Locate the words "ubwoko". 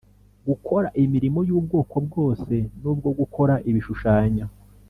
1.57-1.95